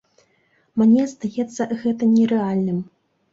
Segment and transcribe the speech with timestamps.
[0.81, 2.81] Мне здаецца гэта нерэальным.